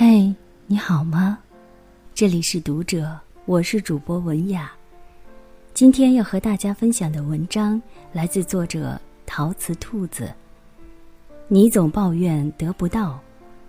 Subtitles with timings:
[0.00, 0.32] 嘿，
[0.68, 1.40] 你好吗？
[2.14, 4.70] 这里是读者，我是主播文雅。
[5.74, 7.82] 今天要和大家分享的文章
[8.12, 8.96] 来自作者
[9.26, 10.32] 陶瓷兔子。
[11.48, 13.18] 你总抱怨得不到，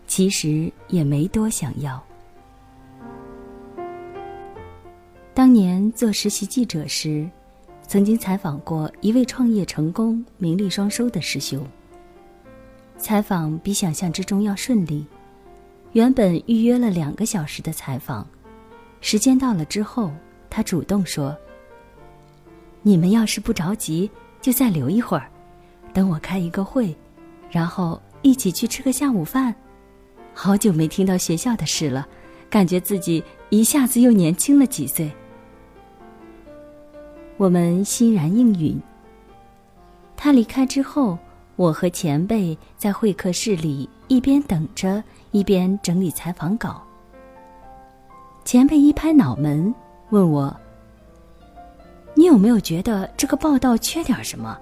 [0.06, 2.00] 其实也没多想要。
[5.34, 7.28] 当年做实习记者时，
[7.88, 11.66] 曾经采访过一位创业成功、名利双收的师兄。
[13.00, 15.04] 采访比想象之中要顺利。
[15.94, 18.28] 原本预约了两个小时的采访，
[19.02, 20.12] 时间到了之后，
[20.50, 21.36] 他主动说
[22.84, 25.30] ：“你们要是不着急，就再留一会儿，
[25.92, 26.96] 等我开一个会，
[27.50, 29.54] 然后一起去吃个下午饭。”
[30.32, 32.08] 好久没听到学校的事了，
[32.50, 35.12] 感觉自己一下子又年轻了几岁。
[37.36, 38.80] 我们欣然应允。
[40.16, 41.18] 他离开之后，
[41.56, 45.04] 我和前辈在会客室里一边等着。
[45.32, 46.82] 一边整理采访稿，
[48.44, 49.74] 前辈一拍脑门，
[50.10, 50.56] 问我
[52.16, 54.58] ：“你有没有觉得这个报道缺点什么？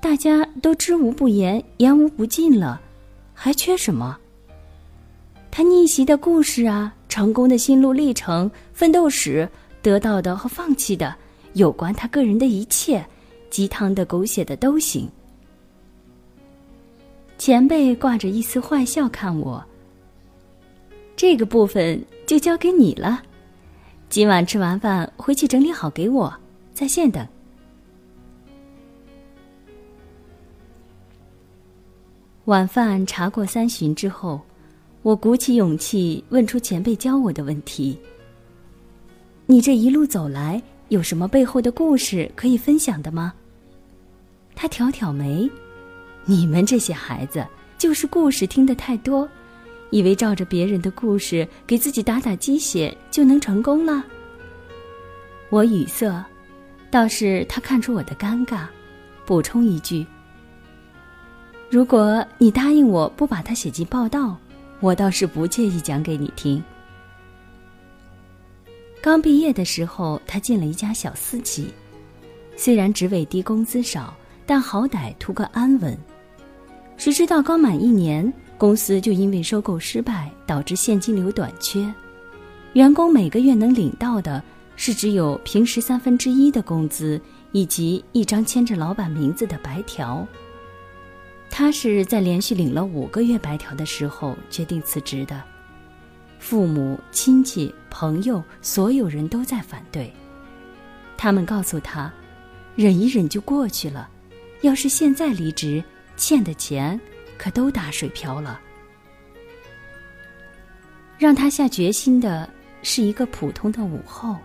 [0.00, 2.80] 大家都知无不言，言无不尽了，
[3.34, 4.16] 还缺什么？
[5.50, 9.46] 他逆袭的故事啊，成功的心路历程、奋斗史，
[9.82, 11.14] 得到的和放弃的，
[11.52, 13.04] 有关他个人的一切，
[13.50, 15.06] 鸡汤的、狗血的都行。”
[17.40, 19.64] 前辈挂着一丝坏笑看我。
[21.16, 23.22] 这个部分就交给你了，
[24.10, 26.30] 今晚吃完饭回去整理好给我，
[26.74, 27.26] 在线等。
[32.44, 34.38] 晚饭茶过三巡之后，
[35.00, 37.98] 我鼓起勇气问出前辈教我的问题
[39.48, 43.32] ：“你这一路走来，有什么背后的故事可以分享的吗？”
[44.54, 45.50] 他挑挑眉。
[46.24, 47.46] 你们这些孩子
[47.78, 49.28] 就是故事听得太多，
[49.90, 54.04] 以为照着别人的故事给自己打打鸡血就能成功了。
[55.48, 56.24] 我语塞，
[56.90, 58.66] 倒是他看出我的尴尬，
[59.26, 60.06] 补充一句：
[61.68, 64.36] 如果你答应我不把它写进报道，
[64.78, 66.62] 我倒是不介意讲给你听。
[69.02, 71.72] 刚毕业的时候，他进了一家小私企，
[72.56, 75.98] 虽然职位低、工资少，但好歹图个安稳。
[77.00, 81.90] 谁知道刚满一年，公司就因为收购失败导致现金流短缺，
[82.74, 84.42] 员工每个月能领到的
[84.76, 87.18] 是只有平时三分之一的工资
[87.52, 90.28] 以及一张签着老板名字的白条。
[91.48, 95.42] 他是在连续领了五个月白条的时候决定辞职的，
[96.38, 100.12] 父母亲戚朋友所有人都在反对，
[101.16, 102.12] 他们告诉他，
[102.76, 104.06] 忍一忍就过去了，
[104.60, 105.82] 要是现在离职。
[106.20, 107.00] 欠的钱
[107.38, 108.60] 可都打水漂了。
[111.18, 112.48] 让他下决心的
[112.82, 114.36] 是一个普通的午后。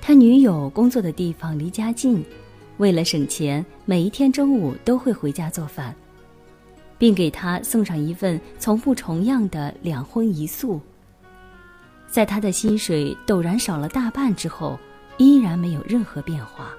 [0.00, 2.24] 他女友工作的地方离家近，
[2.78, 5.94] 为了省钱，每一天中午都会回家做饭，
[6.96, 10.80] 并给他送上一份从不重样的两荤一素。
[12.08, 14.78] 在他的薪水陡然少了大半之后，
[15.18, 16.74] 依然没有任何变化。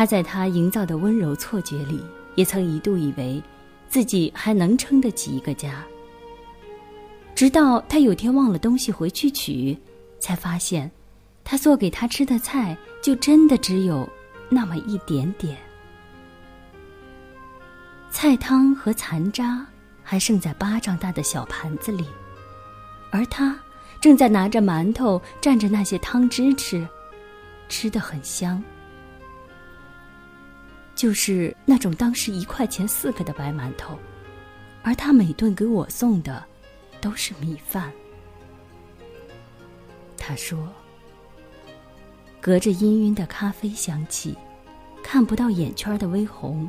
[0.00, 2.02] 他在他营造的温柔错觉里，
[2.34, 3.42] 也曾一度以为，
[3.86, 5.84] 自己还能撑得起一个家。
[7.34, 9.78] 直到他有天忘了东西回去取，
[10.18, 10.90] 才发现，
[11.44, 14.08] 他做给他吃的菜就真的只有
[14.48, 15.58] 那么一点点。
[18.10, 19.66] 菜汤和残渣
[20.02, 22.06] 还剩在巴掌大的小盘子里，
[23.10, 23.54] 而他
[24.00, 26.88] 正在拿着馒头蘸着那些汤汁吃，
[27.68, 28.64] 吃得很香。
[31.00, 33.98] 就是那种当时一块钱四个的白馒头，
[34.82, 36.44] 而他每顿给我送的
[37.00, 37.90] 都是米饭。
[40.18, 40.68] 他说
[42.38, 44.36] ：“隔着氤氲的咖啡香气，
[45.02, 46.68] 看不到眼圈的微红，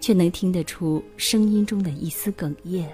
[0.00, 2.92] 却能听得出声音中的一丝哽咽。”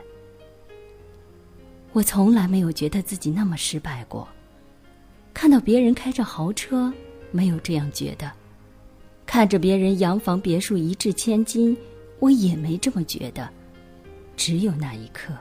[1.92, 4.28] 我从来没有觉得自己那么失败过，
[5.32, 6.92] 看到别人开着豪车，
[7.30, 8.30] 没有这样觉得。
[9.28, 11.76] 看着别人洋房别墅一掷千金，
[12.18, 13.46] 我也没这么觉得。
[14.36, 15.34] 只有那一刻，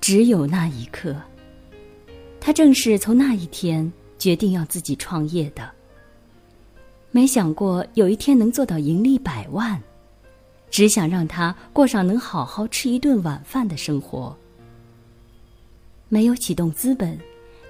[0.00, 1.14] 只有那一刻，
[2.40, 5.70] 他正是从那一天决定要自己创业的。
[7.10, 9.78] 没想过有一天能做到盈利百万，
[10.70, 14.34] 只想让他过上能好好吃一顿晚饭的生活。
[16.08, 17.18] 没有启动资本，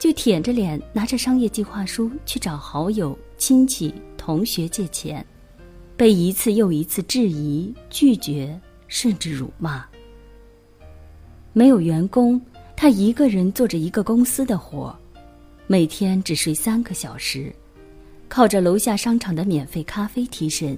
[0.03, 3.95] 就舔着脸拿着商业计划书去找好友亲戚。
[4.17, 5.25] 同学借钱，
[5.97, 9.87] 被一次又一次质疑、拒绝，甚至辱骂。
[11.53, 12.41] 没有员工，
[12.77, 14.93] 他一个人做着一个公司的活，
[15.69, 17.55] 每天只睡三个小时，
[18.29, 20.77] 靠着楼下商场的免费咖啡提神，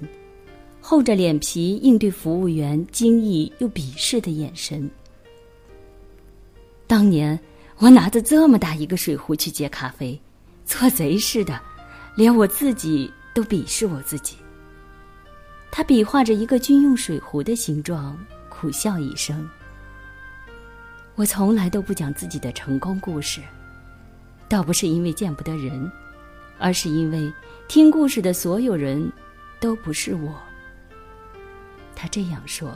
[0.79, 4.87] 厚着脸皮应对服务员惊异又鄙视的眼神。
[6.85, 7.39] 当年
[7.77, 10.19] 我拿着这么大一个水壶去接咖啡，
[10.65, 11.61] 做贼似的，
[12.15, 14.37] 连我自己都鄙视我自己。
[15.71, 18.17] 他比划着一个军用水壶的形状，
[18.47, 19.47] 苦笑一声。
[21.15, 23.41] 我从来都不讲自己的成功故事，
[24.47, 25.91] 倒不是因为见不得人，
[26.57, 27.31] 而是因为
[27.67, 29.11] 听故事的所有人
[29.59, 30.33] 都不是我。
[31.93, 32.73] 他这样说。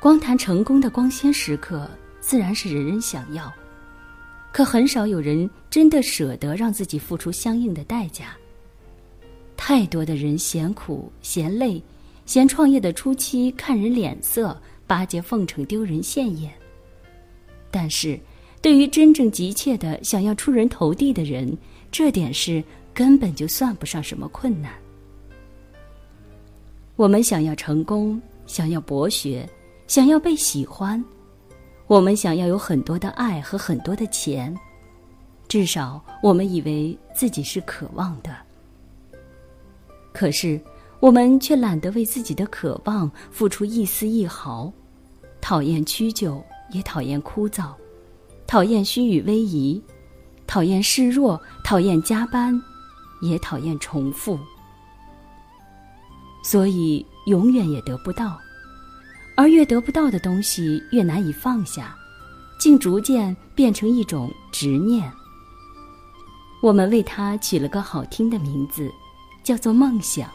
[0.00, 1.88] 光谈成功的光鲜时刻，
[2.28, 3.50] 自然是人人想要，
[4.52, 8.36] 可很少有人真的舍得让自己付出相应的代价。
[9.56, 11.82] 太多的人嫌苦嫌累，
[12.26, 14.54] 嫌创业的初期看人脸色，
[14.86, 16.52] 巴结奉承丢人现眼。
[17.70, 18.20] 但是，
[18.60, 21.56] 对于真正急切的想要出人头地的人，
[21.90, 24.70] 这点事根本就算不上什么困难。
[26.94, 29.48] 我们想要成功，想要博学，
[29.86, 31.02] 想要被喜欢，
[31.88, 34.54] 我们想要有很多的爱和很多的钱，
[35.48, 38.36] 至少我们以为自己是渴望的。
[40.12, 40.60] 可是，
[41.00, 44.70] 我们却懒得为自己的渴望付出一丝一毫，
[45.40, 47.72] 讨厌屈就，也讨厌枯燥，
[48.46, 49.82] 讨厌虚与委蛇，
[50.46, 52.60] 讨厌示弱，讨厌加班，
[53.22, 54.38] 也讨厌重复。
[56.44, 58.38] 所以，永远也得不到，
[59.38, 61.96] 而越得不到的东西越难以放下，
[62.58, 65.08] 竟逐渐变成一种执念。
[66.60, 68.90] 我们为它取了个好听的名字。
[69.48, 70.30] 叫做梦想。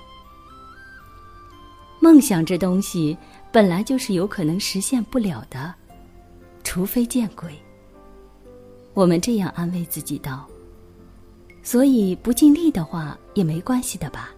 [2.00, 3.15] 梦想这东西
[3.51, 5.71] 本来就是有可能实现不了的，
[6.63, 7.53] 除非见鬼。
[8.95, 10.47] 我们这样安慰自己道。
[11.61, 14.31] 所以不尽力的话也没关系的吧？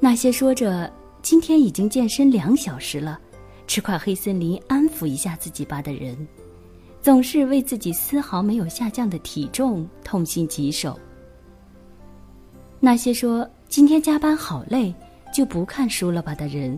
[0.00, 0.92] 那些说着
[1.22, 3.18] 今天已经健身两小时了，
[3.68, 6.16] 吃块黑森林安抚一下自己吧的人，
[7.00, 10.98] 总是为自己丝毫没有下降的体重痛心疾首。
[12.80, 14.92] 那些说今天加班好累，
[15.32, 16.76] 就不看书了吧的人，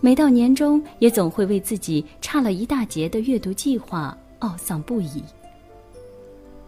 [0.00, 5.22] 每到年终也总会为自己差了一大截的阅读计划懊丧不已。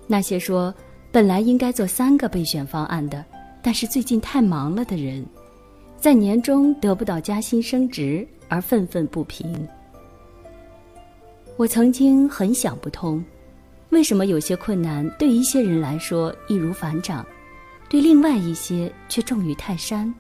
[0.07, 0.73] 那些说
[1.11, 3.25] 本来应该做三个备选方案的，
[3.63, 5.25] 但是最近太忙了的人，
[6.01, 9.67] 在年终得不到加薪升职而愤愤不平。
[11.57, 13.25] 我曾经很想不通，
[13.91, 17.27] 为什么有些困难对一些人来说易如反掌。
[17.89, 20.15] 对另外一些却重于泰山。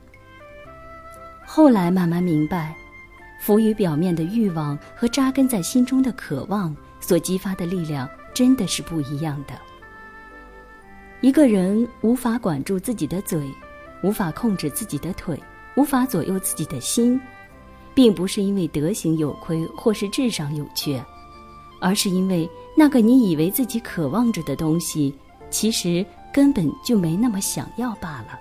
[1.44, 2.74] 后来慢慢明白，
[3.42, 9.52] 浮于表面的欲望和扎根在心中的渴望所激发的力量真的是不一样的。
[11.20, 13.46] 一个人无法管住自己的嘴，
[14.02, 15.38] 无法控制自己的腿，
[15.78, 17.20] 无法左右自己的心，
[17.94, 21.00] 并不是因为德行有亏或是智商有缺，
[21.80, 25.14] 而是因为那个你以为自己渴望着的东西，
[25.50, 26.04] 其实。
[26.30, 28.38] 根本就没那么想要罢了。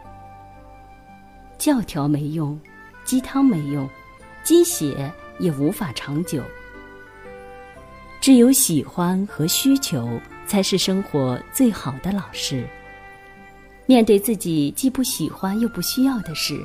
[1.58, 2.60] 教条没用，
[3.06, 3.90] 鸡汤没用，
[4.44, 6.44] 鸡血也无法长久。
[8.20, 12.68] 只有喜欢和需求，才是生活最好的老师。
[13.86, 16.64] 面对自己既不喜欢又不需要的事，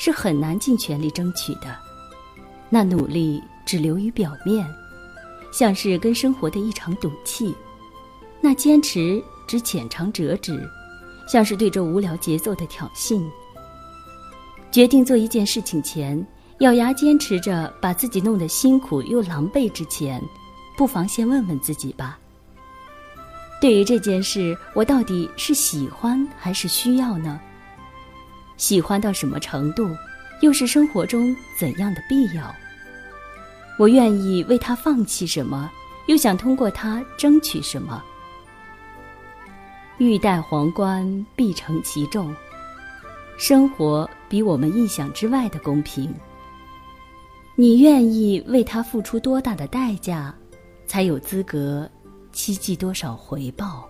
[0.00, 1.76] 是很难尽全力争取的。
[2.70, 4.66] 那努力只流于表面，
[5.52, 7.54] 像是跟生活的一场赌气。
[8.40, 9.22] 那坚持。
[9.50, 10.64] 只浅尝辄止，
[11.26, 13.20] 像是对着无聊节奏的挑衅。
[14.70, 16.24] 决定做一件事情前，
[16.60, 20.22] 咬牙坚持着把自己弄得辛苦又狼狈之前，
[20.76, 22.16] 不妨先问问自己吧：
[23.60, 27.40] 对于这件事，我到底是喜欢还是需要呢？
[28.60, 29.96] 喜欢到什么程度，
[30.42, 32.54] 又是生活中怎样的必要？
[33.78, 35.70] 我愿意为他放弃什么，
[36.08, 38.04] 又想通过他争取什么？
[39.96, 42.36] 欲戴皇冠，必承其重。
[43.38, 46.14] 生活比我们意想之外的公平。
[47.56, 50.34] 你愿意为他付出多大的代价，
[50.86, 51.90] 才有资格
[52.30, 53.89] 期冀多少回报？